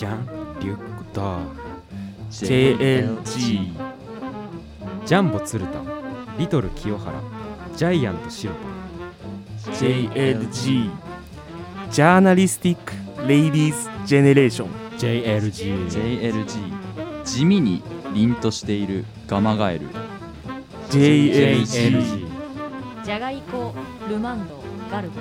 [0.00, 0.26] ジャン・
[0.60, 1.44] リュック・ゴダール
[2.30, 3.70] JLG
[5.04, 5.78] ジャンボ鶴田。
[6.38, 7.20] リトル清原。
[7.76, 8.54] ジャイアント白
[9.66, 10.90] 田 JLG
[11.90, 17.82] Journalistic Lady's Generation JLG JLG 地味に
[18.14, 19.88] 凛としているガマガエル。
[20.88, 22.26] JLG
[23.04, 23.74] じゃがりこ
[24.08, 25.20] ルマンドガルボ。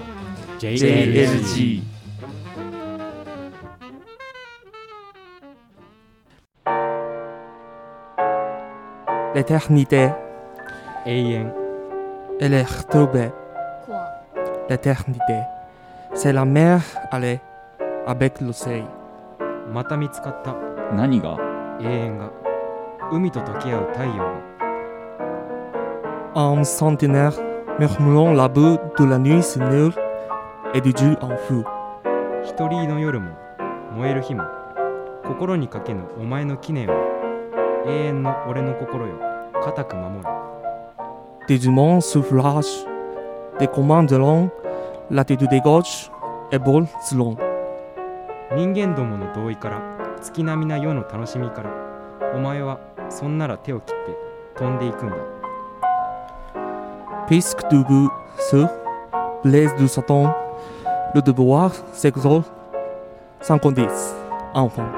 [0.58, 1.89] JLG
[9.40, 10.14] レテクニテ
[11.06, 11.54] 永遠
[12.42, 13.32] エレクトベ
[13.86, 14.12] コア
[14.68, 15.46] l'éternité.
[16.14, 17.40] C'est la mer allée
[18.06, 18.84] avec l'océan.
[19.72, 20.56] また見つかった
[20.94, 21.38] 何が
[21.80, 22.32] 永遠が
[23.14, 24.44] 海と溶け合う太陽が
[26.36, 27.32] En centenaire,
[27.80, 29.94] murmurant la boue de la nuit s'énule
[30.74, 31.64] et du Dieu en feu.
[32.44, 33.38] 一人の夜も
[33.96, 34.44] 燃える日も
[35.24, 37.20] 心にかけぬお前の記念を
[37.88, 39.29] 永遠の俺の心よ
[39.70, 40.24] 固く守る
[41.48, 42.86] Des humains soufflages,
[43.60, 44.50] des commandes de long,
[45.10, 46.12] l'attitude des gauches
[46.52, 47.38] et bol selon.
[48.56, 49.82] 人間どもの同意から
[50.22, 51.72] 月並みな世の楽しみから
[52.34, 54.18] お前はそんなら手を切って
[54.58, 55.16] 飛んでいくんだ
[57.28, 58.10] Puisque tu veux
[58.50, 58.68] sur,
[59.44, 60.34] blaise du Satan,
[61.14, 62.52] le devoir s'exalte,
[63.42, 64.16] sans condice,
[64.56, 64.90] enfant.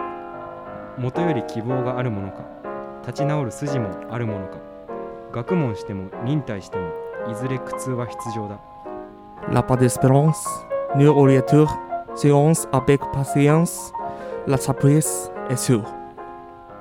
[0.97, 2.60] 元より希望があるものか
[3.01, 4.57] 立ち直る筋もあるものか
[5.31, 6.89] 学問しても忍耐しても
[7.29, 8.59] いずれ苦痛は必要だ
[9.51, 10.47] La pas d'espérance,
[10.95, 11.79] ni orienteur,
[12.15, 13.91] séance avec patience,
[14.45, 15.83] la surprise est sûre.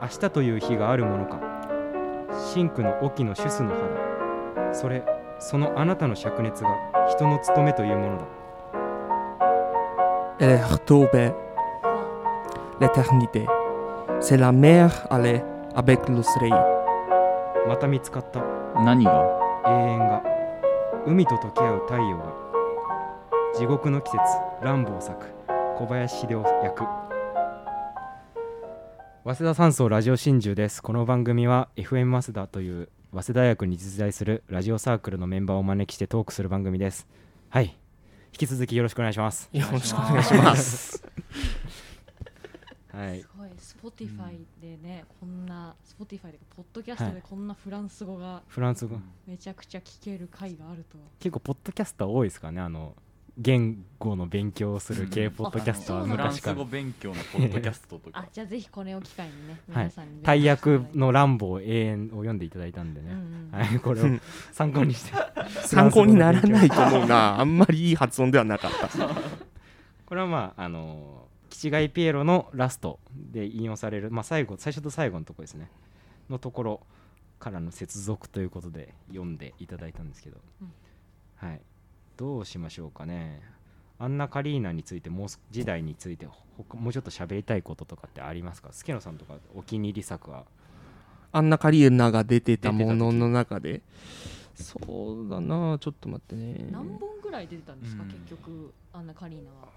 [0.02, 1.40] 明日という日があるものか
[2.54, 5.04] 真紅の沖の主スの肌それ
[5.38, 6.70] そのあなたの灼熱が
[7.08, 8.24] 人の務めというものだ
[10.38, 11.34] Elle est retombée,
[12.80, 13.46] l'éternité.
[14.20, 15.42] C'est la mer allée
[15.74, 16.50] avec l'océan.
[17.68, 18.42] また見つかった。
[18.84, 19.12] 何が？
[19.66, 20.22] 永遠が。
[21.06, 22.24] 海と溶け合う太陽が。
[23.56, 24.18] 地獄の季節。
[24.62, 25.26] 乱暴咲く
[25.78, 26.84] 小林秀夫役。
[29.24, 30.82] 早稲田山荘ラジオ真珠です。
[30.82, 37.06] この番組は FM 早稲田という早稲田大学に実在するラジオサークルのメンバーをお招きしてトークする番組です。
[37.48, 37.76] はい。
[38.32, 39.48] 引き続きよろしくお願いします。
[39.52, 41.09] よろしくお願いします。
[42.92, 43.20] はい。
[43.20, 43.46] すご
[43.88, 48.98] い Spotify でね、こんな Spotify でポッドキャストでこんなフランス語がフランス語。
[49.26, 50.98] めちゃくちゃ聞ける回があると。
[50.98, 52.94] は結構ポッドキャスター多いですかねあの
[53.38, 56.02] 言語の勉強をする系ポッドキャスターは。
[56.02, 56.22] あそうなんだ。
[56.24, 59.84] フランス昔から語勉強のポッドキャストと あかじゃあぜひこれを機会にねはい。
[59.84, 64.06] 皆さんに勉強大役の乱暴永遠を読んでいただいたんでね、うんうんはい、これを
[64.52, 65.12] 参考にして。
[65.64, 67.40] 参考にならないと思うな。
[67.40, 68.88] あんまりいい発音ではなかった。
[70.06, 75.70] これはまああのキチガイピエロのラストで引用される、まあ、最後最初と最後のところですね。
[76.28, 76.80] のところ
[77.38, 80.72] からの接続ということで読んでいただいたんですけど、うん
[81.36, 81.60] はい。
[82.16, 83.42] どうしましょうかね。
[83.98, 88.72] アンナ・カリーナについてもうす時代についてもうちょっと喋りたいこととかってありますか？
[88.72, 90.44] 助野さんとかお気に入り作は。
[91.32, 93.82] アンナ・カリエナが出てたものの中で。
[94.54, 94.78] そ
[95.24, 96.68] うだな、ちょっと待ってね。
[96.70, 98.08] 何本ぐらい出てたんですか、うん。
[98.10, 99.68] 結局アンナ・カリーナは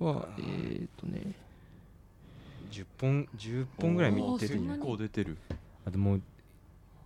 [0.00, 1.34] は、えーっとね。
[2.70, 4.60] 10本10本ぐらい見てる。
[4.60, 5.36] 結構出てる。
[5.84, 6.22] あともう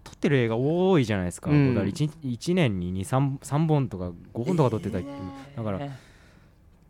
[0.03, 1.75] 撮ってる映画多いじゃないですか、うん。
[1.75, 5.07] だから 1, 1年に 3, 3本とか5本とか撮ってたり、
[5.57, 5.89] だから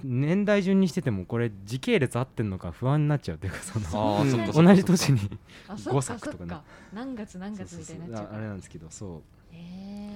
[0.02, 5.38] 年代順にしててもこれ時系列合ってんのか不安になっちゃうというかその同じ年に5
[5.68, 6.56] あそっか作とかね
[6.92, 8.32] 何月何月みたいになっちゃう。
[8.32, 9.22] ああれなんですけどそ
[9.52, 10.10] うへえ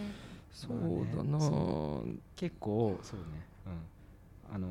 [0.52, 1.38] そうだな。
[2.34, 3.26] 結構そうね、
[4.50, 4.68] うん、あの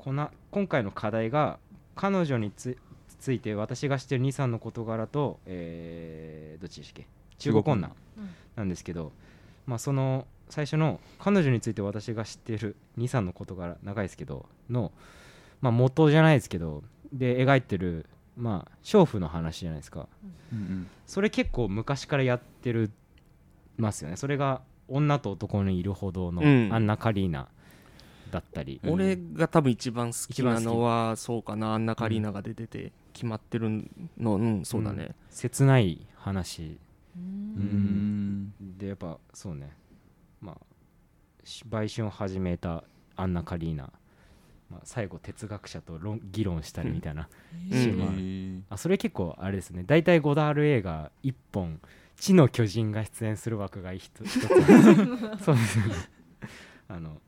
[0.00, 1.58] こな今回の課題が
[1.94, 2.76] 彼女につ
[3.18, 7.06] ついて私が知ってる23の事柄と、えーどっちでしたっけ？
[7.38, 9.12] 中国女うんなんですけど、
[9.66, 14.92] まあ、その最初の彼女について私が知っている23の事柄長いですけどの、
[15.60, 16.82] まあ、元じゃないですけど
[17.12, 20.08] で描いてる、まあ、娼婦の話じゃないですか。
[20.52, 22.90] うんそれ結構昔からやってる
[23.76, 24.16] ますよね。
[24.16, 26.72] それが女と男にいるほどのうん。
[26.72, 27.48] アンナ・カリーナ
[28.30, 28.92] だったり、うん。
[28.94, 31.74] 俺が多分一番好きなのはそうかな。
[31.74, 33.84] アンナ・カリーナが出てて決まってる
[34.18, 34.36] の。
[34.36, 36.78] うんそうだね、切ない話。
[37.16, 38.52] ううん。
[38.60, 39.72] んでやっぱそうね。
[40.40, 40.56] まあ
[41.44, 42.84] し売春を始めた
[43.16, 43.90] アンナ・カリーナ、
[44.70, 47.28] まあ、最後哲学者と論議論したりみたいな、
[47.70, 47.78] うん。
[47.78, 49.84] シーンはあそれ結構あれですね。
[49.86, 51.80] 大体ゴダール映画1本
[52.16, 54.48] 「地の巨人」が出演する枠が一つ一つ。
[55.44, 55.94] そうですよね。
[56.88, 57.20] あの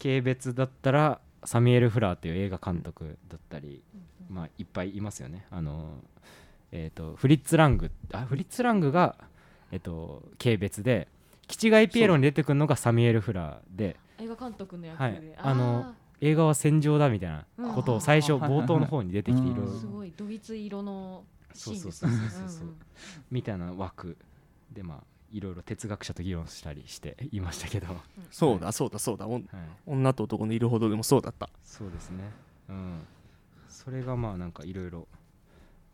[0.00, 3.82] 軽蔑だったらサミュエル・フラーっていう映画監督だったり、
[4.28, 5.46] まあ、いっぱいいますよね。
[5.50, 6.02] あの、
[6.72, 9.16] えー、とフリッツ・ラングあフリッツ・ラングが、
[9.70, 11.08] えー、と軽蔑で
[11.46, 15.12] キチガイ・ピエロに出てくるのがサミュエル・フラーで映画監督の役はい。
[15.12, 20.12] で、あの映画は戦場だみたいなことを最初 冒頭の方に出てきていろいろすごい。
[20.16, 21.24] ドイツ色の
[21.54, 22.68] シーンですそうねそうそうそうそう。
[23.30, 24.16] みたいな枠
[24.72, 27.96] でまあいろいろ哲学者と議論したりして いましたけど、はい、
[28.30, 29.26] そうだそうだそうだ。
[29.26, 29.48] おん
[29.86, 31.50] 女と男のいるほどでもそうだった。
[31.62, 32.30] そうですね。
[32.68, 33.06] うん。
[33.68, 35.08] それがまあなんかいろいろ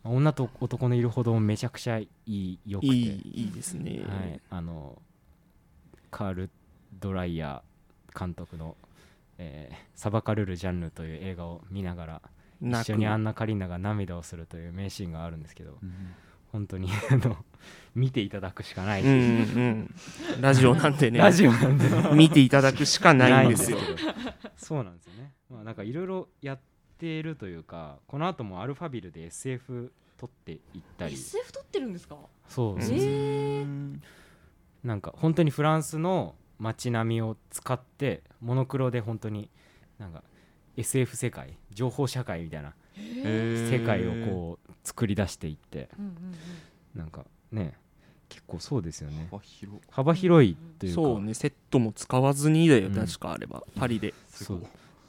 [0.05, 2.87] 女と男のいるほどめちゃくちゃいいよくて。
[2.87, 5.01] いいいいですね、はい、あの
[6.11, 6.51] カール・
[6.93, 8.77] ドライヤー監督の、
[9.39, 12.23] えーサバカルル・ジャンヌ」という映画を見ながら
[12.61, 15.79] 一緒にアンナ・カリーナが涙をするという名シーンがあるんですけど。
[15.83, 16.15] うん
[16.55, 17.37] 本当に あの
[17.97, 19.95] 見ていただくしかない、うんうん
[20.41, 21.19] ラジオなんでね。
[21.19, 21.85] ラジオなんで。
[22.15, 23.79] 見ていただくしかないんですよ。
[24.57, 25.33] そうなんですよね。
[25.51, 26.61] まあなんかいろいろやっ
[26.99, 30.61] ているというかこの後もアルファビルで SF 撮っていっ
[30.97, 31.15] たり。
[31.15, 32.17] SF 撮ってるんですか？
[32.49, 33.65] そうそうえ。
[33.65, 33.99] ー
[34.85, 39.51] なんか本当にフランスの街並みを使ってモノクロで本当に
[39.99, 40.23] なんか
[40.77, 47.01] SF 世界情報社会みたいな世界をこう作り出していってうんうんうん。
[47.01, 47.75] なんかね
[48.29, 49.29] 結構そうですよね。
[49.31, 49.79] 幅広。
[49.91, 51.03] 幅広いというか。
[51.03, 52.95] そうねセットも使わずにだよ、うん。
[52.95, 53.65] 確かあれば。
[53.77, 54.15] パリで。
[54.29, 54.61] そう。
[54.61, 54.67] だ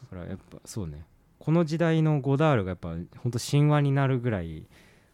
[0.10, 1.06] からやっぱそうね。
[1.39, 4.66] この時代のゴダールがやっぱ本当神話になるぐらい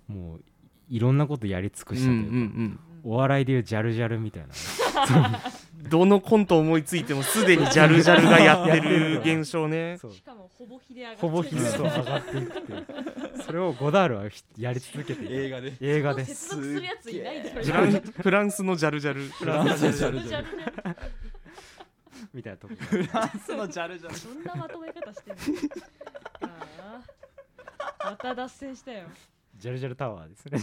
[0.07, 0.43] もう
[0.89, 4.49] いろんなことやり尽くしたというか、うんお笑いでいうジャルジャルみたいな
[5.81, 9.97] うん、 どのコント思いついてもすでにジャルジャルがやってる現象ね。
[10.13, 12.85] しかもほぼひで上がってほぼひでと上がっていくっていう
[13.43, 15.45] それをゴダールはひやり続けている。
[15.45, 15.73] 映画で。
[15.81, 19.23] 映画で接続するやついないだろフランフランスのジャルジャル。
[19.23, 20.57] フランスジャルジャルジャル。
[20.57, 20.65] ね
[22.33, 24.35] みたいなとこフランスのジャルジャル。
[24.35, 25.59] どんなまとめ方してんの？
[26.47, 27.01] あ
[28.03, 29.07] あまた脱線したよ
[29.61, 30.59] ジャルジャルタワーですね。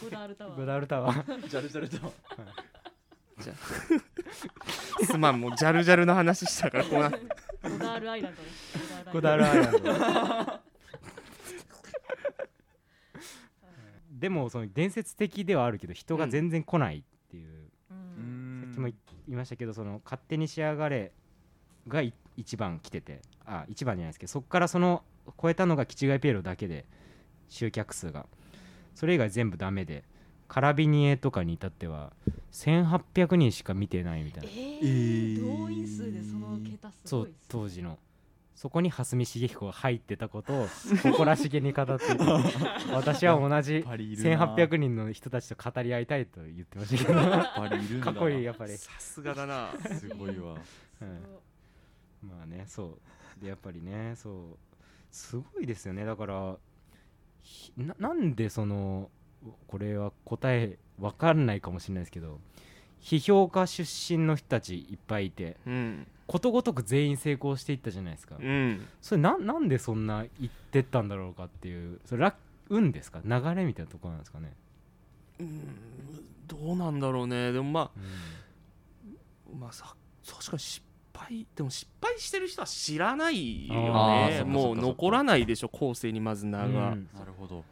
[0.00, 0.56] ゴダールタワー。
[0.56, 1.48] ゴダールタワー。
[1.48, 1.98] ジャルジャルと
[5.04, 7.18] すまんもうジャルジャルの話したからこうなって。
[7.18, 9.78] ゴダールアイランドですゴダールアイランド。
[14.20, 17.48] でもその伝説的ではあるけど人が全然来ないっていう、
[17.90, 18.62] うん。
[18.66, 18.94] さっきも言
[19.30, 21.10] いましたけどその勝手に仕上がれ
[21.88, 23.20] がい一番来てて。
[23.46, 25.02] あ一番じゃないですけどそこからその
[25.42, 26.84] 超えたのがキチガイピエロだけで
[27.48, 28.26] 集客数が。
[28.94, 30.04] それ以外全部ダメで
[30.48, 32.12] カラビニエとかに至っては
[32.52, 34.50] 1800人しか見てないみたいな。
[34.50, 37.98] えーえー動員数でその桁すそうごいっす当時の。
[38.56, 40.66] そこに蓮見茂彦が入ってたことを
[41.00, 41.92] 誇らしげに語って
[42.92, 44.52] 私は同じパリいるな。
[44.56, 48.00] 1800人の人たちと語り合いたいと言ってましたけど。
[48.00, 49.72] かっこいいやっぱり、さすがだな。
[49.96, 50.56] すごいわ。
[51.00, 51.20] うん
[52.28, 52.98] まあねそ
[53.38, 53.40] う。
[53.40, 54.58] でやっぱりねそう。
[55.12, 56.04] すごいですよね。
[56.04, 56.58] だからひ
[57.76, 59.10] ななんでその
[59.66, 62.40] これは答えわかんないかもしれないですけど
[63.00, 66.06] 批評家出身の人たちいっぱいいてうん。
[66.26, 68.86] ことごとく全員成功していったじゃないですか、うん。
[69.00, 72.34] それななんでそんな言ってったんだろうかっていうそれラッ
[72.68, 73.20] 運ですか？
[73.24, 74.52] 流れみたいなところなんですかね、
[75.40, 75.60] うん。
[76.46, 77.50] どうなんだろうね。
[77.52, 77.90] でもまう
[79.54, 79.94] あまあさ
[80.26, 80.82] 確かに失
[81.18, 83.74] 敗でも失敗してる人は知らないよ
[84.08, 84.44] ね。
[84.44, 87.08] もう残らないでしょ後世にまず名が、うん。
[87.14, 87.64] なるほど。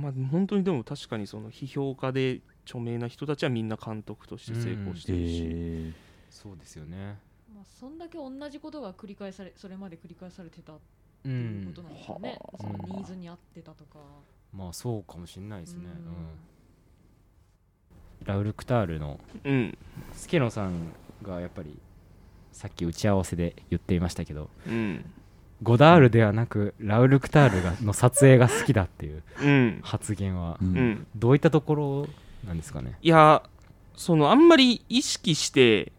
[0.00, 5.92] まあ本当にでも確かにその批評家で著名な人たちはみんな監督として成功してるし、え
[6.30, 7.18] そうですよね。
[7.54, 10.80] まあそんだけ同じことが繰り返されそれまで繰り返されてたっう
[11.22, 11.66] ていうん。
[11.66, 12.58] ことなんですよね、はあ。
[12.58, 13.98] そのニーズに合ってたとか、
[14.52, 15.90] まあそうかもしれないですね、うん。
[15.90, 15.94] うん。
[18.24, 19.78] ラウル・クタールのうん。
[20.12, 20.92] 助野さん
[21.22, 21.78] がやっぱり
[22.52, 25.04] さっき打ち合わせで言っていましたけどうん。
[25.62, 29.80] ゴダールではなくラウル・クタールがの撮影が好きだっていううん。
[29.82, 30.58] 発言は
[31.16, 32.08] どういったところ
[32.46, 32.96] なんですかね？
[33.02, 33.42] いや
[33.96, 35.90] そのあんまり意識して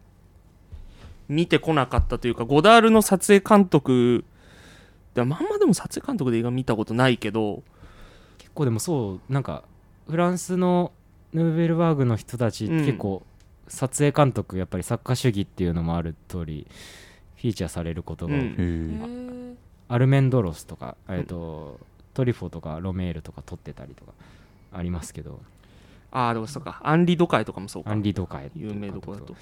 [1.28, 4.24] 見てこなかったというかゴダールの撮影監督
[5.14, 7.62] でまんまでも撮影監督で映画見たことないけど
[8.38, 9.64] 結構でもそうなんか
[10.10, 10.94] フランスの
[11.34, 13.24] ヌーベルバーグの人たち、うん結構
[13.70, 16.68] 撮影監督やっぱり作家主義っていうのもある通り
[17.38, 19.58] フィーチャーされることがうん。
[19.88, 21.80] アルメンドロスとか、えーと
[22.14, 24.12] トリフォとかロメールとか撮ってたりとか
[24.74, 25.40] ありますけど。
[26.12, 26.82] ああでもそうか。
[26.84, 27.92] アンリ・ドカイとかもそうか。
[27.92, 29.36] アンリ・ドカエっていう有名どこだ監と。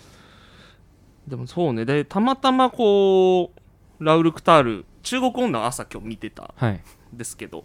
[1.28, 1.86] でもそうね。
[1.86, 3.52] でたまたまこ
[4.00, 6.82] うラウル・クタール中国女朝今日見てたんはい。
[7.14, 7.64] ですけど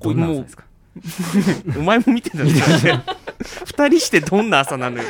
[0.00, 0.64] どんなもう朝ですか？
[1.76, 3.04] お前も見てたんですよね
[3.66, 5.04] 二人してどんな朝なのよ。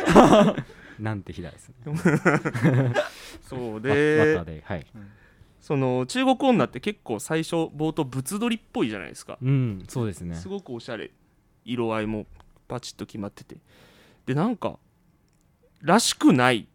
[0.99, 1.75] なんて日だですね。
[3.43, 4.87] そうわではい。
[5.61, 9.39] その中国女って結構最初冒頭物撮りっぽいじゃないですか。
[9.43, 10.37] うんそうですね。
[10.37, 11.11] すごくおしゃれ
[11.65, 12.27] 色合いも
[12.69, 13.57] バチッと決まってて。
[14.27, 14.79] でなんか
[15.81, 16.69] らしくない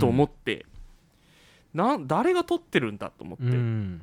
[0.00, 0.64] と思っって、
[1.74, 2.06] なん。
[2.06, 4.02] 誰が撮ってるんだと思って、うん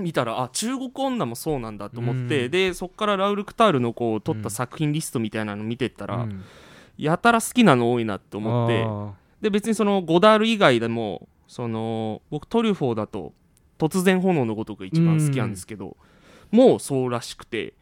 [0.02, 2.50] 見たらあ中国女もそうなんだと思って、うん。
[2.50, 6.44] でそこからラウル・クタールのこう撮った作品リストみたいなの見てったら、うん。
[6.98, 13.32] やたら好きなの多いなって思ってあで別にそのゴダール以外でもその僕トリュフォーだと
[13.78, 15.96] 「突然炎のごとく」が一番好きなんですけど、
[16.50, 17.72] もうそうらしくて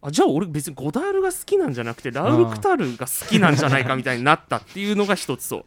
[0.00, 5.64] あじゃあ俺別にゴダールが好きなんじゃなくてラウル・クタールが好きなんじゃないかみたいになったっていうのが一つそう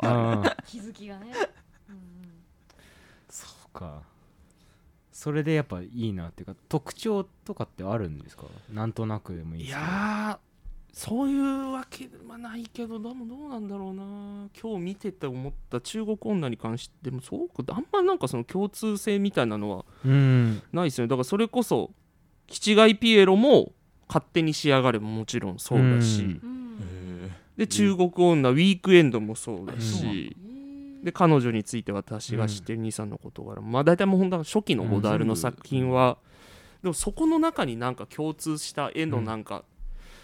[0.65, 1.31] 気づきがね、
[1.89, 2.01] うんうん。
[3.29, 4.01] そうか
[5.21, 8.45] それでやっぱいいなっていうか特徴とかってあるんですか？
[8.73, 9.87] なんとなくでもいいいですけど。
[9.87, 10.51] やー
[10.93, 14.49] そういうわけはないけどでもどうなんだろうな。
[14.59, 20.61] 今日見てて思った中国女に関してもそうかあんまなんかその共通性みたいなのはうん。
[20.73, 21.09] ないですよね。
[21.09, 21.91] だからそれこそ
[22.47, 23.73] キチガイピエロも
[24.07, 26.47] 勝手に仕上がれももちろんそうだし、う
[27.57, 29.79] で中国女ウィークエンドもそうだうん。
[29.81, 30.35] し、
[31.03, 36.17] で彼女について私が知ってる兄さんの事柄も、まあ大体もう本当は初期のゴダールの作品は、
[36.83, 39.63] でもそこの中になんか共通した絵のなんか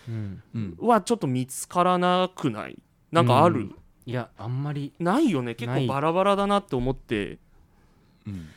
[0.07, 0.43] うん。
[0.55, 0.77] うん。
[0.79, 2.77] はちょっと見つからなくない？
[3.11, 3.75] なんかある、うん。
[4.05, 5.55] いやあんまりないよね。
[5.55, 7.39] 結構バラバラだなって思って。
[8.25, 8.47] うん。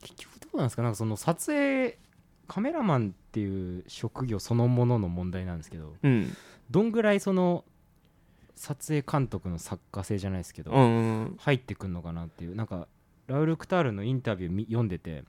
[0.00, 0.82] 結局どうなんですか？
[0.82, 1.98] なんかその撮影
[2.46, 6.36] カメラマンっていう職業そのものの問題なんですけどうん。
[6.70, 7.64] どんぐらいその
[8.54, 12.54] 撮影監督の作家性じゃないですけど、うんうん入ってくんのかなっていう。
[12.54, 12.88] なんか
[13.26, 15.24] ラウル・クタールのインタビューみ読んでて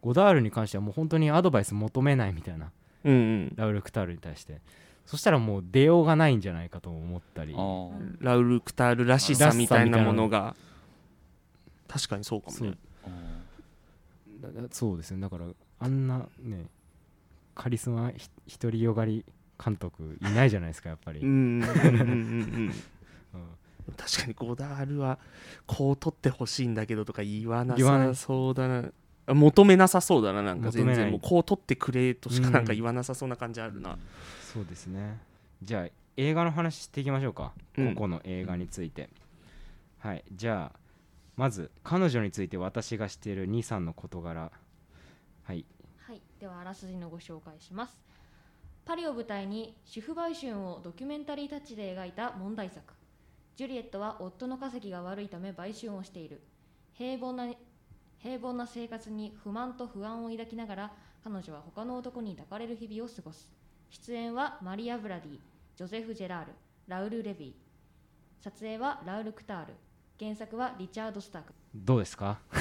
[0.00, 2.70] ゴダールに関してはもう本当にアドバイス求めないみたいな
[3.04, 3.52] うんうん。
[3.56, 4.60] ラウル・クタールに対して。
[5.06, 7.54] そしたらもう出ようがないんじゃないかと思ったり。
[8.20, 10.56] ラウル・クタールらしさみたいなものが。
[11.88, 12.70] 確かにそうかもそう。
[12.70, 12.76] ね
[14.70, 15.20] そうですね。
[15.20, 15.46] だから
[15.78, 16.66] あんなね
[17.54, 18.28] カリスマひ
[18.58, 19.24] 独りよがり
[19.62, 22.72] 監督いないじゃないですかやっぱり、うんうんうんうんうん。
[23.34, 23.94] うん。
[23.96, 25.18] 確かにゴダールは
[25.66, 28.90] こう撮ってほしいんだけどとか言わなさ言わないそうだな。
[29.26, 31.10] あ求めなさそうだななんか全然。
[31.10, 33.98] もうこう撮ってくれとしかうんなんか言わなさそうな感じあるな、
[34.52, 35.18] そうですね。
[35.62, 37.94] じゃあ映画の話していきましょうか、うん。
[37.94, 39.08] 個々の映画について。
[39.98, 40.24] はい。
[40.32, 40.78] じゃあ
[41.36, 44.50] まず彼女について私が知っている23の事柄。
[45.44, 45.64] はい。
[46.06, 48.13] はい、ではあらすじのご紹介します。
[48.84, 52.92] パリを舞台に主婦売春をドキュメンタリータッチで描いた問題作。
[53.56, 56.40] ジュリエットは夫の稼ぎが悪いため売春をしている。
[56.92, 57.46] 平凡な
[58.18, 63.50] 平凡な生活に不満と不安を抱きながら彼女は他の男に抱かれる日々を過ごす。
[63.90, 65.38] 出演はマリア・ブラディ、
[65.76, 66.52] ジョゼフ・ジェラール、
[66.88, 68.44] ラウル・レビー。
[68.44, 69.74] 撮影はラウル・クタール。
[70.20, 71.54] 原作はリチャード・スターク。
[71.74, 72.38] どうですか？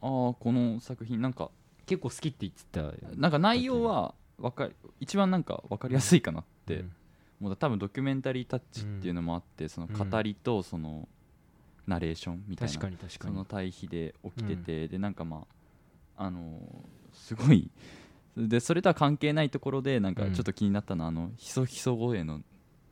[0.00, 1.50] あーこの作品なんか
[1.86, 6.92] 結構好きって言ってたよなんか内容はわかり一番なんか分かりやすいかなって、うん。
[7.40, 11.08] もう多分ドキュメンタリータッチっていうのもあって、その語りとその
[11.86, 12.74] ナレーションみたいな、
[13.08, 15.46] その対比で起きてて、でなんかま
[16.16, 17.70] ああのーすごい
[18.36, 20.32] でそれとは関係ないところでなんかうん。
[20.34, 22.40] ちょっと気になったのは、あのひそひそ声の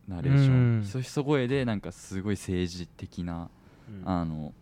[0.08, 0.82] ナレーション、うん。
[0.82, 3.50] ひそひそ声でなんかすごい政治的な、
[3.88, 4.08] うん。
[4.08, 4.52] あの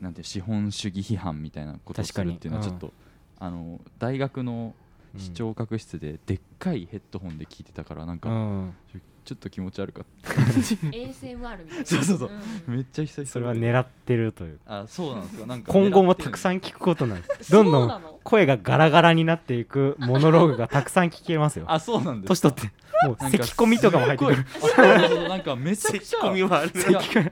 [0.00, 2.92] なんて資本主義批判みたいなことをするっていうのはちょっと、
[3.38, 4.74] あの大学の
[5.16, 8.74] 視聴覚室ででっかいヘッドホンで聞いてたからなんか、うん。
[9.24, 11.84] ちょっと気持ち悪かっ ASMR みたいな。
[11.84, 12.28] そうそうそう。
[12.28, 12.30] ん。
[12.66, 13.30] ためっちゃ久々。
[13.30, 17.52] それは狙ってるというあそうなんですかなんか今後もたくんさん聞くことなんです。
[17.52, 21.66] どんどん声がガラガラになっていくモノローグがたくさん聞けますよ。
[21.70, 22.72] あそうなんです年取って。
[23.06, 25.28] もう咳込みとかも入ってくる。
[25.28, 27.29] なんかめちゃく咳ちゃ込みはある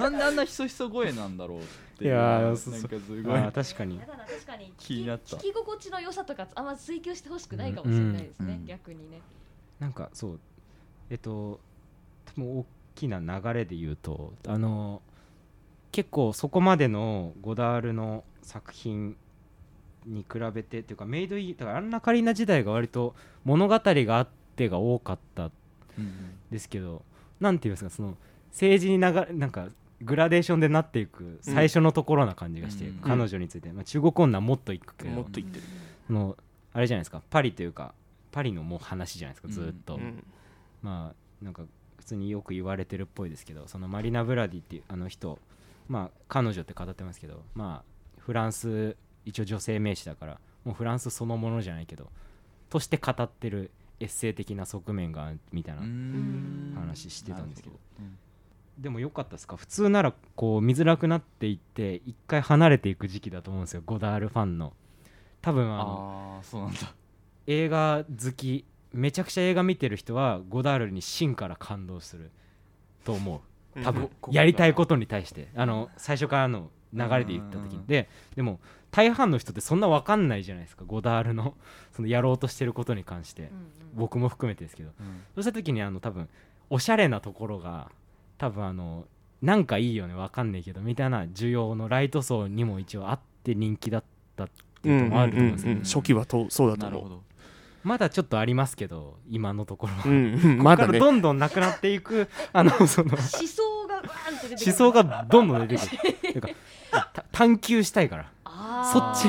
[0.00, 1.62] なんであんなひそひそ声なんだろうっ
[1.98, 2.10] ていう。
[2.10, 2.74] いやーなんかそう。
[2.74, 3.38] そうすごい。
[3.38, 3.98] あー確かに。
[3.98, 4.72] だから確かに。
[4.78, 5.36] 気になった。
[5.36, 9.20] 聞き心地の良さとかあんま追求してほしくないかもしれないですね、うん逆にね。
[9.78, 10.40] なんかそう。
[11.10, 11.60] えっと
[12.26, 15.02] 多分大きな流れで言うとあの
[15.92, 19.16] 結構そこまでのゴダールの作品
[20.06, 23.14] に比べてっていうかメイドインだからアンナ・カリーナ時代が割と
[23.44, 25.44] 物語があってが多かった。
[25.44, 25.52] ん
[25.98, 26.12] うん。
[26.50, 27.02] ですけど
[27.40, 28.16] なんていうんですかその
[28.50, 29.68] 政治に流れなんか
[30.02, 32.94] グラデーションでなっていく最初のところな感じがして、うん。
[33.00, 35.64] 彼女について、まあ、中国女はもっといくけどもっと言ってる。
[36.06, 36.36] その
[36.72, 37.22] あれじゃないですか。
[37.30, 37.94] パリというか
[38.32, 40.24] パリのもう話じゃないですかずーっと、うん。
[40.82, 41.64] まあなんか
[41.98, 45.38] 普通によく言われてるっぽいですけどそのマリナ・ブラディっていうあの人
[45.88, 52.08] まあ彼女って語ってますけどまあフランス一応女性名詞だからもうフランスそのものじゃないけど
[52.70, 56.72] として語ってるエッセイ的な側面があるみたいなうん。
[56.74, 57.76] 話してたんですけど。
[57.98, 58.10] なる
[58.78, 59.56] でも良かったですか？
[59.56, 64.72] 普通ならこう見づらくなっていって一回離れていく時期だと思うんですよゴダールファンの。
[65.42, 66.80] 多分あのああそうなんだ。
[67.46, 72.30] 映画好きめちゃくちゃ映画見てる人はゴダールに芯から感動する
[73.04, 73.42] と思
[73.76, 73.82] う。
[73.82, 75.48] 多分うんやりたいことに対して。
[75.56, 77.84] あの最初からの流れで言った時に。
[77.86, 78.60] ででも
[78.90, 81.54] 大半の人ってそんな分かんないじゃないですかゴダールの。
[81.92, 83.50] そのやろうとしてることに関して。
[83.94, 84.90] 僕も含めてですけど。
[84.98, 85.22] うん。
[85.34, 86.28] そうした時にあの多分
[86.68, 87.90] おしゃれなところが
[88.40, 89.04] 多分あの
[89.42, 94.04] なんかいいよね分かんないけどみたいな需要のライト層にも一応あって人気だっ
[94.34, 94.48] たっ
[94.82, 97.00] ていうのもあると思うんですけど、うんうんうん初期はとそうだと思う。
[97.02, 97.22] なるほど
[97.82, 100.98] まだちょっとありますけど今のところは、うんうんまだね。
[100.98, 104.72] ここからどんどんなくなっていくあの その思想がバーンって出てくる。
[104.72, 106.12] 思想がどんどん出てくる。
[106.14, 106.48] ていうか
[107.12, 108.32] た探求したいから。
[108.92, 109.28] そっち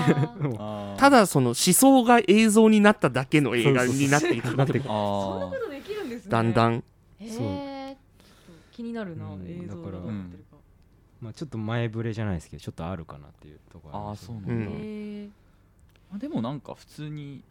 [0.97, 4.55] ただその思想が映像になっただけの映画になっていく。
[4.55, 4.87] なっていく。
[4.87, 4.93] そ
[5.37, 6.31] んなあことできるんですね。
[6.31, 6.83] だんだん。
[7.19, 7.45] へそう。
[7.45, 7.70] え
[8.81, 10.57] 気になるな、うん映像だからどうなってるか、
[11.21, 14.61] まあちょっと前触れじゃないですけどちょっとあるかなっていうところああそうなんだ、うん。
[14.61, 15.29] へえ
[16.13, 17.43] あでもなんか普通に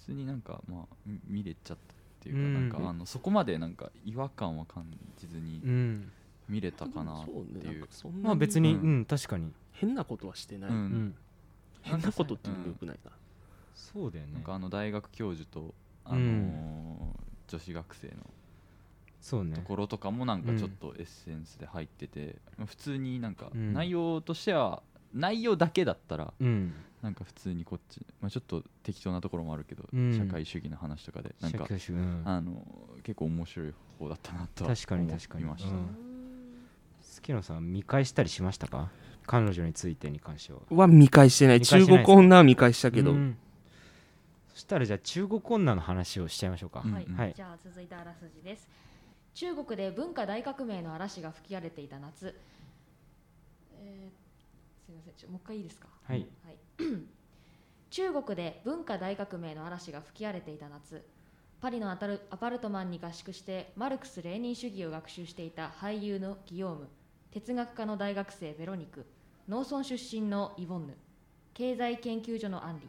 [0.00, 2.54] 普通になんかまあみ見れちゃったっていうか、うん。
[2.54, 4.84] なんかあのそこまでなんか違和感は感
[5.18, 6.10] じずにうん。
[6.48, 7.30] 見れたかなって
[7.68, 7.86] いう。
[8.22, 9.00] まあ別に、ううん。
[9.02, 10.76] ん確かに、変なことはしてない、うん。
[10.76, 11.14] うん、
[11.82, 13.12] 変なことっていうのもよくないな、
[13.76, 14.32] そうだよね。
[14.34, 15.72] なんかあの大学教授と
[16.04, 18.14] あのー女子学生の
[19.20, 19.54] そうね。
[19.54, 23.72] ところとかもなんかちょっとエッセンスで入ってて、まあ普通になんかうん。
[23.74, 26.72] 内容としては内容だけだったらうん。
[27.02, 30.18] なんか普通にこっち、まあ、ちょっと適当なところもあるけど、うん。
[30.18, 31.66] 社会主義の話とかでなんか
[32.24, 32.66] あの
[33.02, 35.96] 結構面白い方だったなとは確かに思確かにいました、うん。
[37.02, 38.90] 月野さん見返したりしましたか？
[39.26, 40.60] 彼女についてに関しては。
[40.70, 41.60] は見返してない。
[41.60, 43.36] 見返してない中国女は見返したけど、うん。
[44.52, 46.92] そしたらじゃあ中国女の話をしちゃいましょうか、うん。
[46.92, 47.32] はい、はい。
[47.34, 48.68] じゃあ続いてあらすじです
[49.34, 52.34] 中国で文化大革命の嵐が吹き荒れていた夏、
[53.78, 54.10] えー
[54.86, 55.86] すみませんちょもう一回いいですか？
[56.02, 56.26] はい。
[56.44, 56.56] はい、
[57.90, 61.04] 中国で文化大革命の嵐が吹き荒れていた夏。
[61.60, 66.88] パリのアタルアパルトマンに合宿してマルクス・レーニン主義を学習していた俳優のギヨーム。
[67.30, 69.06] 哲学科の大学生ベロニク。
[69.48, 70.94] 農村出身のイボンヌ。
[71.54, 72.88] 経済研究所のアンリ。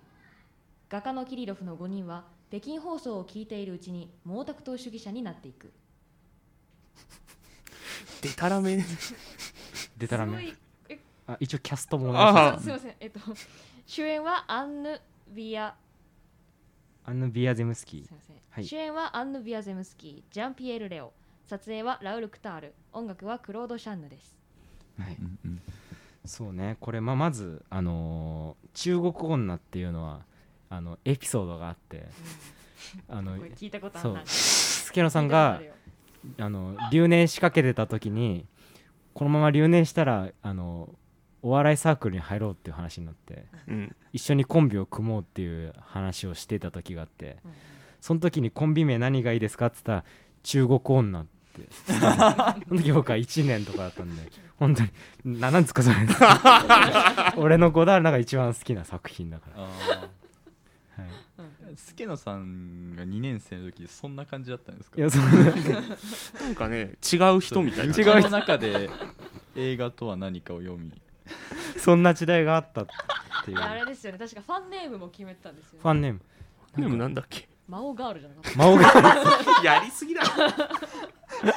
[0.89, 5.71] 画家のキリロフの5人は北京放送を聞いているうちに毛沢東主義者になっていく
[8.21, 8.77] でたらめ。
[9.97, 10.37] でたらめ。
[10.37, 10.57] すごい
[10.89, 12.95] えあ一応キャストもあすみません。
[12.99, 13.19] えっと
[13.85, 15.75] 主演はアンヌ・ビア。
[17.03, 18.65] アンヌ・ビアゼムスキすいません、はい。
[18.65, 21.13] 主演はアンヌ・ビアゼムスキージャンピエール・レオ。
[21.45, 22.73] 撮影はラウル・クタール。
[22.93, 24.37] 音楽はクロード・シャンヌです。
[24.99, 25.61] ー、はい、うんうん
[26.23, 26.77] そうね。
[26.79, 30.23] これまあまずあのー中国女っていうのは
[30.69, 32.07] あのエピソードがあって。
[33.07, 34.15] あのこれ聞いたことあそう。
[34.15, 35.61] るな助野さんがあ
[36.49, 38.45] の留年しかけてた時に
[39.13, 40.89] このまま留年したらあの
[41.41, 43.95] お笑いサークルに入ろうっていう話になってうん。
[44.13, 47.51] 一緒にコンビを組もうっていう話をしてた時があってうん
[48.01, 50.11] その時にコンビ名何がいいですかって言ったら
[50.43, 51.31] 中国女って。
[52.67, 54.23] その時僕は1年とかだったんで
[54.55, 54.83] 本当
[55.25, 55.95] にななんですかそれ。
[57.37, 59.67] 俺のゴダールの中で一番好きな作品だから、
[61.75, 64.97] 助野さんが2年生の時そんな感じだったんですか？
[64.97, 65.23] いやそう。
[66.43, 68.89] なんかね違う人みたいな違う中で
[69.55, 70.91] 映画とは何かを読み
[71.77, 72.85] そんな時代があったっ
[73.45, 73.51] て。
[73.51, 73.57] いう。
[73.57, 74.19] あれですよね。
[74.19, 76.21] 確かファンネームも決めてたんですよ、ね、ファンネーム。
[76.77, 77.47] でもなんだっけ？
[77.67, 78.57] 魔王ガールじゃなかった。
[78.57, 78.83] 魔王が
[79.63, 80.27] やりすぎだろ。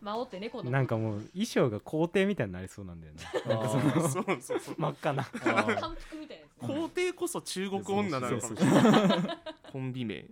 [0.00, 0.70] 魔王って猫の。
[0.70, 3.20] なんかもう衣装が皇帝みたいになりそうなんだよね。
[3.46, 4.74] なんかそのそうそうそう。
[4.78, 5.22] 真っ赤な。
[5.32, 9.72] 反復みたいな皇帝こそ中国女なのかもしれない。
[9.72, 10.14] コンビ名。
[10.14, 10.28] ね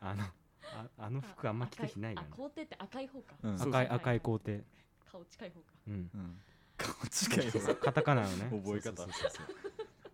[0.00, 2.28] あのああの服あんま着てしないよね。
[2.32, 3.62] あ皇帝って赤い方か、うん。
[3.62, 4.64] 赤い赤い皇帝。
[5.10, 5.66] 顔近い方か。
[5.88, 5.94] うん。
[5.94, 6.36] うん
[6.76, 7.74] 顔近い方。
[7.76, 8.44] カタカナのね。
[8.50, 8.82] 覚え方。
[8.82, 9.46] そうそうそうそう。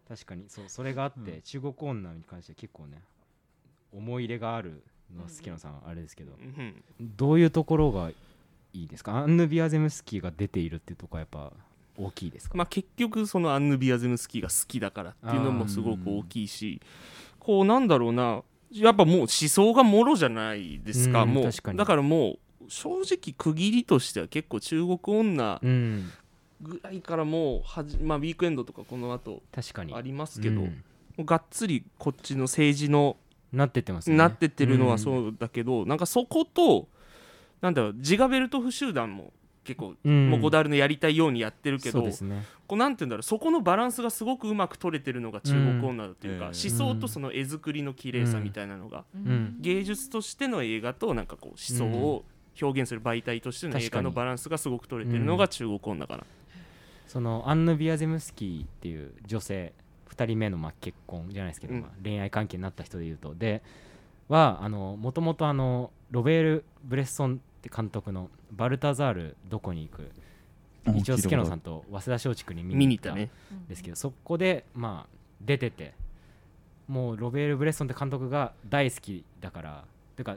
[0.09, 0.44] 確かに。
[0.48, 1.42] そうそれがあって、うん。
[1.42, 3.02] 中国女に関して結構ね
[3.92, 4.83] 思い入れがある
[5.14, 6.85] のは好きなさんはあれですけど、うん。
[7.00, 9.16] どういうところがいいですか？
[9.16, 11.56] アンヌ・ビアゼムスキーが出ているっていうところはやっぱ
[12.04, 16.80] 大きいですか、まあ結局そのアンヌ・ビアゼムスキーが好きだからっていうのもすごく大きいし
[17.38, 21.22] こうなんだろうなやっぱもう思想がもろじゃないですか。
[21.22, 21.30] うん。
[21.30, 26.10] もうだからもう正直区切りとしては結構中国女うん。
[26.62, 29.94] ぐらいからもうはじ、まあ、ウィークエンドとかこの後確かに。
[29.94, 30.66] ありますけど、うん。
[30.66, 30.74] も
[31.18, 33.16] うがっつりこっちの政治の
[33.52, 34.18] なってってますよね。
[34.18, 36.86] なってってるのはうそうだけど、なんかそこと
[37.60, 39.32] なんだろうジガベルトフ集団も
[39.64, 40.31] 結構、ん。
[40.31, 42.12] もうゴダールのやりたいようにやってるけどね。
[42.66, 46.53] こうなんて言うんだろうそこのバランスがすごくうまく取れてるのが中国女だというか、うん。
[46.53, 49.57] 思想とその絵作りの綺麗さみたいなのが、ううん。
[49.61, 52.25] 芸術としての映画となんかこう思想を
[52.61, 56.25] 表現する媒体としての映画のバランスがすごく取れてるのが中国女かな、
[57.07, 59.73] そのアンヌ・ビアゼムスキーっていう女性
[60.11, 63.35] 2人目のまあ結婚じゃないですけど、恋愛関係になった人でいうと。
[63.35, 63.62] で
[64.29, 65.44] はもともと
[66.11, 70.10] ロベール・ブレッソンって監督の「バルタザールどこに行く」
[70.96, 73.16] 一応助野さんと早稲田松竹に見に行ったん
[73.68, 75.94] ですけどそこでまあ出てて
[76.88, 79.84] もうロベール・ブレッソンって監督が大好きだから
[80.16, 80.36] てか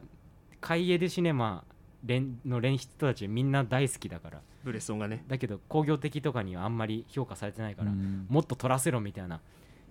[0.60, 1.64] 海エデシネマ
[2.04, 4.42] 連の連人たちみんな大好きだから。
[4.64, 5.24] ブレソンがね。
[5.28, 8.26] だけど工業的とかにはあんまり評価されてないから、うん。
[8.30, 9.42] もっと取らせろみたいな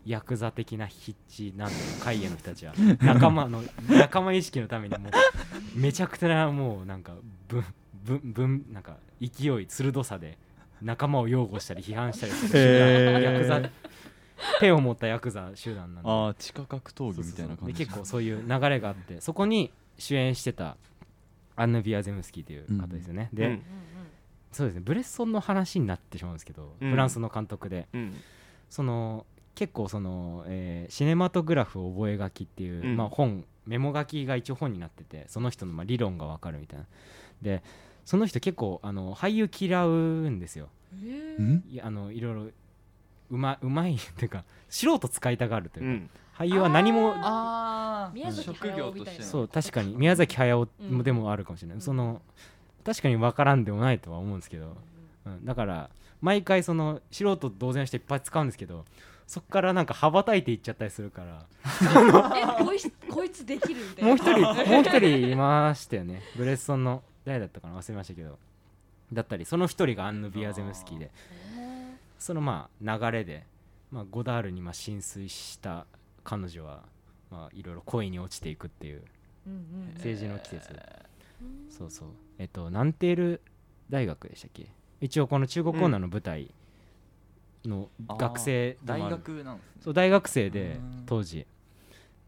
[0.06, 2.74] ヤクザ的な筆致なんだよ海への人たちは。
[3.00, 7.14] 仲間の仲間意識のためにもうめちゃくちゃなもうなんか
[8.04, 10.38] ぶぶぶんなんか勢い鋭さで
[10.80, 13.70] 仲間を擁護したり批判したりする集団ヤクザ
[14.60, 16.10] 手を持ったヤクザ集団なんで。
[16.10, 17.74] ああ地下格闘技そうそうそうみたいな感じ。
[17.74, 20.76] で結構そういう流れがあってそこに主演してた
[21.54, 23.62] アンヌ・ビアゼムスキーという方ですよね、で、うん
[24.52, 24.82] そうですね。
[24.84, 26.90] ブレッソンの話になってしまうんですけど、うん。
[26.90, 27.88] フランスの監督で。
[27.94, 28.14] うん。
[28.68, 32.96] その結構その、えーシネマトグラフ覚書きっていう、うん。
[32.96, 36.86] まあ、本メモ書きが一応本になっててその人のまあ理論がわかるみたいな。
[37.40, 37.62] で
[38.04, 40.68] その人結構あの俳優嫌うんですよ。
[41.70, 42.46] いやあのいろいろ
[43.30, 46.10] うまうまいっていうか素人使いたがるといううか、ん。
[46.34, 51.80] 俳優は何もあ宮崎職業としてのそう確かに宮崎駿うんでもあるかもしれない、うん。
[51.82, 52.22] その
[52.84, 54.76] 確かに分からんでもないとは思うんですけど、
[55.26, 58.84] うん、だから毎回その素人同然の人いっぱい使うんですけど
[59.26, 61.46] そっからなんか羽ばたいていっちゃったりするから。
[62.36, 64.08] えこいつこいつできるみたいな。
[64.08, 66.22] もう一人もう一人いましたよね。
[66.36, 68.38] ブレッソンの誰だったかな忘れましたけど
[69.12, 71.10] だったりその一人がアンヌ・ビアゼムスキーでへ
[72.18, 73.44] そのまあ流れで、
[73.90, 75.86] まあ、ゴダールにまあ浸水した
[76.24, 76.82] 彼女は
[77.30, 79.02] まあいろいろ恋に落ちていくっていうー
[79.46, 79.56] うんう
[79.90, 79.94] ん。
[79.94, 80.70] 政治の季節、
[81.40, 81.70] うん。
[81.70, 82.08] そうそう。
[82.38, 83.40] えっとナンテール
[83.90, 84.68] 大学でしたっけ？
[85.00, 86.50] 一応この中国女の舞台
[87.64, 89.10] の学生大る。
[89.10, 89.82] 学なんですね。
[89.82, 91.02] そう大学生でうん。
[91.06, 91.46] 当時。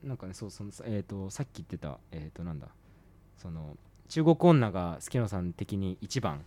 [0.02, 2.66] なんかねそうそのえっ、とさっき言ってたえっ、となんだ
[3.38, 3.76] その
[4.08, 6.44] 中国女が助野さん的に一番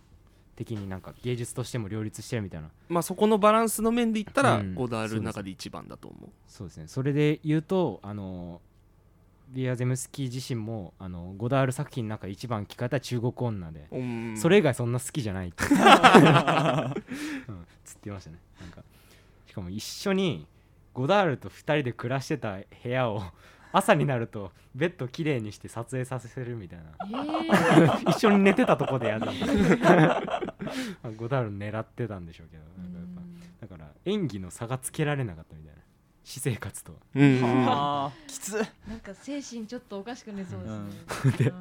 [0.56, 2.70] 的になんか芸術としても両立してるみたいな。
[2.88, 4.74] まあそこのバランスの面で言ったら、うん。
[4.74, 6.30] ゴダールの中で一番だと思う。
[6.48, 6.88] そうですね。
[6.88, 8.60] それで言うとあの
[9.50, 14.34] ビアゼムスキー自身もあのゴダール作品の中で一番聞かれた中国女で、うん。
[14.36, 18.38] それ以外そんな好きじゃないって、 うん、つってましたね。
[18.60, 18.82] なんか。
[19.46, 20.46] しかも一緒に
[20.92, 23.22] ゴダールと2人で暮らしてた部屋を
[23.72, 26.84] 朝になるとベッドきれいにして撮影させるみたいな。
[26.86, 28.10] へー。
[28.10, 29.26] 一緒に寝てたとこでやる
[31.16, 33.08] ゴダール狙ってたんでしょうけどなんかやっ
[33.60, 35.78] ぱだから演技の差がつけられなかったみたいな。
[36.24, 37.40] 私生活とうん。
[38.26, 38.52] きつ。
[38.86, 40.90] なんか精神ちょっとおかしくねそううん。
[40.90, 40.94] で
[41.36, 41.52] すね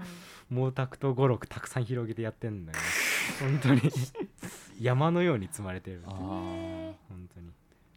[0.50, 2.78] 毛沢と語録たくさん広げてやってんだよ。
[2.78, 2.84] ね
[3.40, 3.82] 本当に。
[4.82, 7.28] 山のように積まれてるあ本ー。
[7.34, 7.52] 当に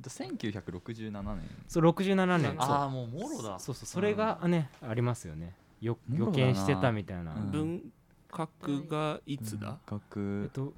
[0.09, 1.43] 1967年。
[1.69, 2.55] そう67年。
[2.59, 3.59] ああもうもろだ。
[3.59, 5.55] そうそうそれがねありますよね。
[5.81, 7.51] よ予見してたみたいな、うん。
[7.51, 7.93] 文
[8.31, 8.49] 革
[8.89, 10.73] がいつだ、えっ学と、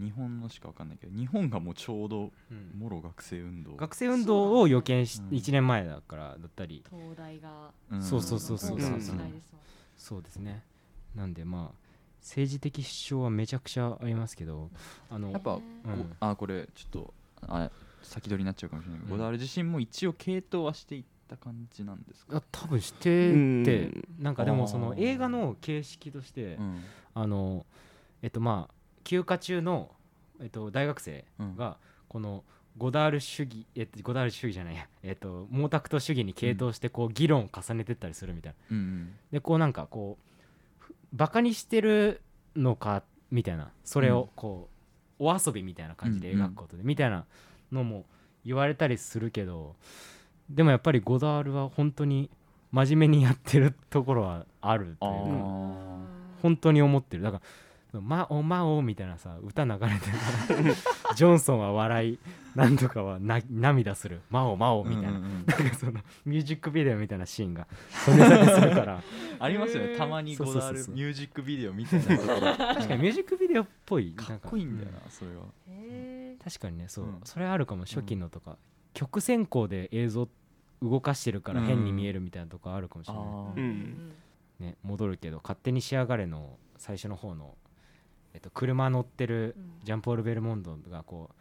[0.00, 2.78] 日本のしかわかんないけど日本がもうちょうどうん。
[2.78, 3.76] もろ学生運動。
[3.76, 5.28] 学生運動を予見しうん。
[5.28, 6.84] 1年前だからだったり。
[6.90, 8.02] 東大がうん。
[8.02, 9.62] そうそうそうそうそう時代ですもん
[9.96, 10.64] そうですね。
[11.14, 11.82] なんでまあ
[12.20, 14.70] 政治的主張はめちゃくちゃありますけど
[15.10, 17.70] あのやっぱ、うんこあこれちょっとあ
[18.02, 19.18] 先取りになっちゃうかもしれないけど、うん。
[19.18, 23.62] ゴダール自身も一応系統はしていった感じなんですか、あ多分してうん。
[23.64, 26.80] てなんかでもその映画の形式としてうん。
[27.14, 27.66] あの
[28.22, 29.90] えっとまあ休暇中の、
[30.40, 31.24] えっと、大学生
[31.56, 31.76] が
[32.08, 32.44] この
[32.78, 38.76] ゴダール主義、えっと、ゴダール主義じゃないや、えっと、毛沢東主義に傾倒してこう議論を重ねてったりするみたいな。
[38.76, 42.22] うんでこうなんかこうふバカにしてる
[42.56, 43.70] のかみたいな。
[43.82, 44.68] それをこ
[45.18, 47.24] う、お遊びみたいな感じで描くことで、みたいな
[47.72, 48.04] のも
[48.44, 49.74] 言われたりするけど
[50.50, 52.30] でもやっぱりゴダールは本当に
[52.72, 55.96] 真面目にやってるところはあるというあかー。
[56.42, 57.22] 本当に思ってる。
[57.22, 57.40] だか
[57.92, 60.74] ら「まおまお」みたいなさ歌流れてる
[61.14, 62.18] ジョンソンは笑い
[62.54, 65.46] なんとかはな涙する「まおまお」みたいな,、うんうんうん。
[65.46, 65.92] なんかその
[66.24, 69.02] ミュージックビデオみたいなシーンがそれだけするから。
[69.38, 69.96] ありますよね。
[69.96, 72.40] たまにゴダールミュージックビデオみたいなところ。
[72.40, 72.56] 確
[72.88, 74.12] かにミュージックビデオっぽい。
[74.16, 75.42] かっこいいんだよなうそれは。
[75.68, 77.20] へ確かにねそう、うん。
[77.24, 78.58] それあるかも初期のとか、
[78.94, 80.28] 曲先行で映像
[80.82, 84.12] 動かしてるから変に見えるみたいなとこあるかもしれない、うん
[84.58, 87.54] ね、戻るけど勝手に仕上がれの最初の方の、
[88.34, 89.84] えっと、車乗ってるうん。
[89.84, 91.34] ジャンポール・ベルモンドがこう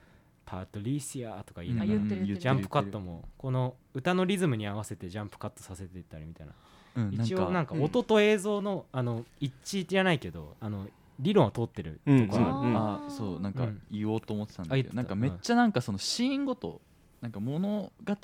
[0.46, 6.54] パトリシアとか言いなあがら、ジャンプカットもこの歌のリズムに合わせてジャンプカットさせていったりみたいな。
[6.54, 7.84] うん一応なんかうん。
[7.84, 10.88] 音と映像のあの一致じゃないけどあの
[11.22, 12.28] 理論は通ってるうん。
[12.28, 12.78] とこある、うん。
[12.78, 13.82] あそうなんかうん。
[13.92, 16.82] 言おうと思ってたんだけどなんかめっちゃなんかそのシーンごと
[17.22, 18.16] なんか物語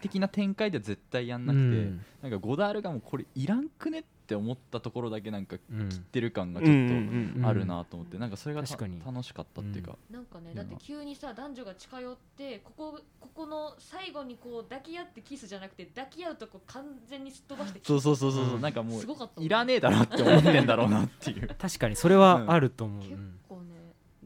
[0.00, 2.04] 的な展開では絶対やんなくて、うん。
[2.22, 5.88] なんかゴダールがもうこれいらんくねって思ったところだけなんかうん。
[5.88, 9.00] 切ってる感がちょっうんうんとあるなと思って、なんかそれがた確かに。
[9.04, 18.58] 楽しかったっていうか、なんかねだって急にさ男女が近寄ってここここの最後にこう抱き合ってキスじゃなくて抱き合うとこ完全にすっ飛ばしてそうそうそうそう、う。
[18.58, 19.46] んなんかもうすごかったもん。
[19.46, 21.48] いらねえだろって思ってんだろうなっていう。
[21.58, 23.38] 確かにそれはあると思う、結うん。
[23.48, 23.74] 構ね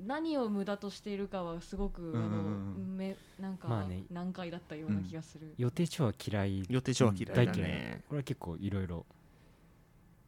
[0.06, 4.04] 何を無駄としているかはすごく、うんうんうんあのめなんかまあね。
[4.10, 6.64] 難解だったような気がする、予定調は嫌い。
[6.68, 8.02] 予定調は嫌いだね。
[8.08, 9.04] これは結構いろいろ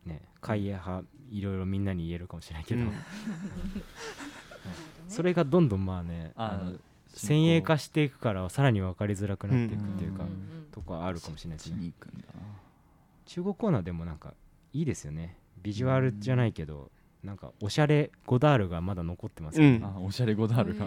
[0.07, 2.93] ね会派いろいろみんなに言えるかもしれないけど、うん。
[5.09, 6.77] それがどんどんまあねああの
[7.15, 11.93] 先鋭化していくからさらに分かりづらくなっていくっていうか、うんとこはあるかもしれないですね。
[13.27, 14.35] 中国コーナーでもなんか
[14.73, 15.37] いいですよね。
[15.63, 16.91] ビジュアルじゃないけど、
[17.25, 19.85] なんかおしゃれゴダールがまだ残ってますよね、うん。
[19.85, 20.87] あおしゃれゴダールが、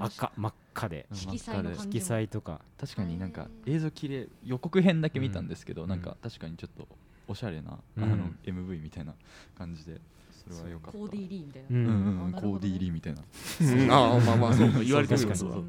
[0.00, 1.06] 赤真っ赤で。
[1.10, 1.16] うん。
[1.16, 2.60] 色彩とか。
[2.78, 5.88] 確かになんか映像綺麗予告編だけ見たんですけど、うん。
[5.88, 6.88] なんか確かにちょっと
[7.28, 8.04] おしゃれな、うん。
[8.04, 9.14] あの MV みたいな
[9.56, 10.00] 感じで
[10.48, 10.98] それは良かった。
[10.98, 11.86] コーディー・リーみたいな、うん。
[12.24, 13.22] うんコーディー・リーみたいな。
[13.60, 13.90] うん。
[13.90, 14.70] ああまあまあそう。
[14.70, 15.64] か言われてみればそう。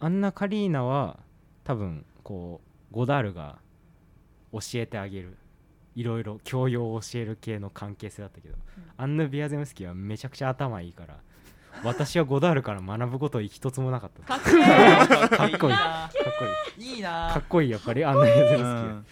[0.00, 1.18] アンナ・カリーナは
[1.64, 3.58] 多分こうゴダールが
[4.52, 5.36] 教えてあげる。
[5.96, 8.54] いろいろ教養を教える系の関係性だったけど、
[8.96, 11.18] アンヌ・ビアゼムスキーはめちゃくちゃ頭いいから
[11.84, 14.22] 私はゴダールから学ぶこと一つもなかった。
[14.22, 15.28] かっけー。
[15.28, 15.72] かっこいい。
[15.72, 16.44] なかっこ
[16.78, 16.94] いい。
[16.94, 18.82] いいなかっこいいやっぱりアンヌ・ビアゼムスキーは。
[18.82, 19.06] うん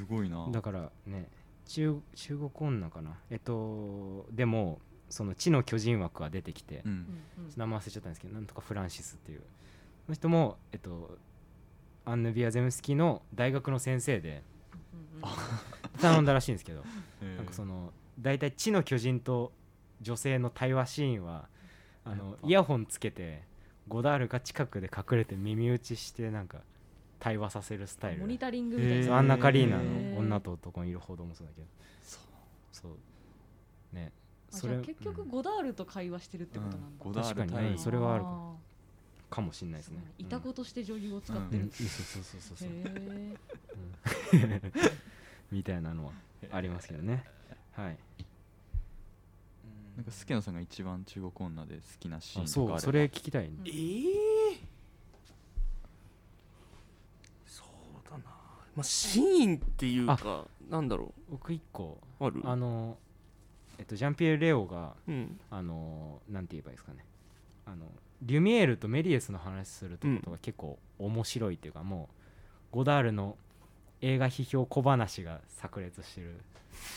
[0.00, 0.48] すごいな。
[0.50, 1.28] だからね
[1.66, 3.18] 中中国女かな？
[3.30, 7.06] えっとでもその地の巨人枠が出てきて、うん。
[7.56, 9.40] 名前忘れちゃったんですけどなんとかフランシスっていう。
[9.40, 9.44] こ
[10.08, 11.16] の人もえっと
[12.04, 14.42] アンヌ・ビアゼムスキーの大学の先生で
[14.92, 16.82] うんうん頼んだらしいんですけど
[17.36, 19.52] なんかその大体地の巨人と
[20.00, 21.48] 女性の対話シーンは
[22.04, 23.42] あのイヤホンつけて
[23.86, 26.58] ゴダールが近くで隠れて耳打ちしてなんか
[27.20, 28.22] 対話させるスタイル。
[28.22, 29.18] モニタリングみたいな。
[29.18, 31.66] アンナ・カリーナの女と男にいるほどもそうだけど。
[32.72, 33.94] そう。
[33.94, 34.12] ね。
[34.52, 35.28] あじゃあそれ結局うん。
[35.28, 37.52] ゴダールと会話してるってことなんだ、ゴダール確かに。
[37.52, 38.24] 対うんそれはある
[39.30, 39.52] かも。
[39.52, 40.02] しれないですね。
[40.18, 41.48] ーいた子として女優を使っうん。
[41.50, 42.68] てる、そうそうそうそうそう。
[42.68, 43.36] へ
[45.52, 46.12] みたいなのは
[46.50, 47.24] ありますけどね。
[47.72, 47.98] はい。
[49.96, 52.80] なんか助野さんが一番中国女で好きなシーンあとかあれば。
[52.80, 52.86] そう。
[52.86, 53.56] それ聞きたいね。
[53.58, 53.68] うん。
[53.68, 53.72] え
[54.54, 54.60] え
[57.46, 58.24] そうだな、
[58.76, 62.40] まあ、シーンっていうかなんだろ僕一個うある？
[62.44, 62.96] あの
[63.78, 65.40] えっとジャンピエール・レオがうん。
[65.50, 67.04] あのなんて言えばいいですかね。
[67.66, 67.86] あの
[68.22, 72.08] リュミエールとメリエスの話するとことが結構面白いっていうか、も
[72.72, 73.36] うゴダールの
[74.02, 76.40] 映画批評小話が炸裂してる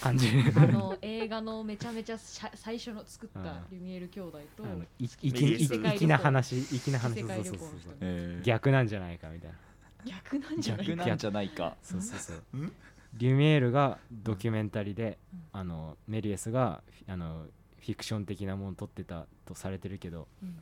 [0.01, 0.29] 感じ。
[0.55, 3.47] あの映画のめちゃめちゃ最初の作ったうん。
[3.71, 7.95] リュミエール兄弟とあのいメ粋な話粋な話世界旅行の人そうそうそうそう。
[8.01, 8.45] えー。
[8.45, 9.57] 逆なんじゃないかみたいな
[10.05, 11.75] 逆なんじゃない逆なんじゃないか。
[11.81, 12.43] そうそうそう。
[12.53, 12.71] うん？
[13.15, 15.41] リュミエールがドキュメンタリーで、うん。
[15.53, 17.45] あのメリエスがフィあの
[17.79, 20.57] フィクション的なものを撮ってたとされてるけどうん。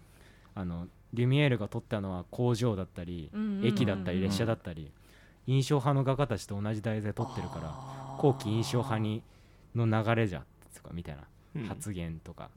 [0.55, 4.91] あのリュミエールが撮ったのは工場だったり、うんうんうん駅だったり列車だったり、
[5.47, 9.23] 印象派の画家たちと同じ題材撮ってるから後期印象派に
[9.75, 10.43] の流れじゃ
[10.75, 11.23] とかみたいな
[11.55, 11.67] うん。
[11.67, 12.49] 発言とか、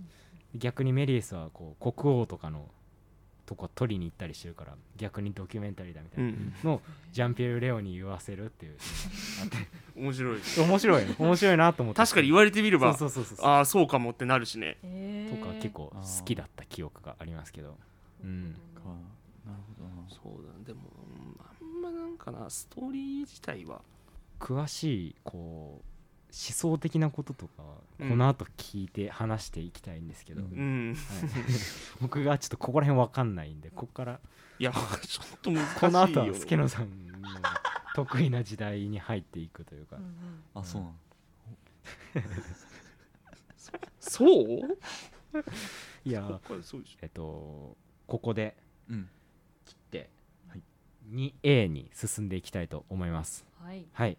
[0.54, 2.68] 逆にメリエスはこう国王とかの
[3.46, 6.30] とこ取りに行ったりしてるから逆にドキュメンタリーだみたいな。
[6.30, 6.80] うんのを
[7.12, 8.76] ジャンピエール・レオに言わせるっていう。
[9.96, 10.40] 面白い。
[10.58, 11.98] 面白い面白いなと思って。
[11.98, 13.46] 確かに言われてみればそうそうそうそう。
[13.46, 14.78] ああそうかもってなるしね。
[14.82, 15.38] へー。
[15.38, 17.76] とか結構好きだった記憶がありますけど。
[18.22, 18.56] うん。
[18.74, 18.80] か。
[19.46, 20.08] なるほどな。
[20.08, 20.64] そうだね。
[20.64, 20.80] でも
[21.16, 23.82] うんあんまなんかなストーリー自体は。
[24.40, 25.93] 詳しいこう思
[26.42, 27.62] 想的なこととか
[27.98, 30.48] この後聞いて話していきたいんですけど、うん。
[30.48, 30.94] うん。
[30.94, 30.98] はい。
[32.00, 34.20] 僕がちょっとここら辺わかんないんでここから
[34.58, 35.80] いやちょっと難しいよ。
[35.80, 37.28] この後は助野さんの
[37.94, 39.96] 得意な時代に入っていくというか。
[39.96, 40.12] うんうん。
[40.54, 40.94] あそうなの？
[44.00, 44.28] そう？
[46.04, 46.98] いやこれそうでしょ。
[47.02, 48.56] えっとここで
[48.90, 49.08] うん。
[49.64, 50.10] 切って
[50.48, 50.62] はい
[51.42, 53.44] 2A に進んでいきたいと思います。
[53.62, 53.86] はい。
[53.92, 54.18] はい。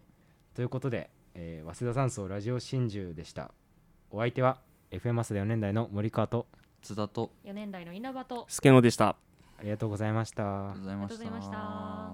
[0.54, 3.50] ということで、えー早稲田山荘ラジオ真珠でした。
[4.10, 4.58] お相手は
[4.90, 6.46] FM 朝田4年代の森川と
[6.80, 9.16] 津田と4年代の稲葉と助野でした。
[9.58, 10.70] ありがとうございました。
[10.70, 12.12] ありがとうございました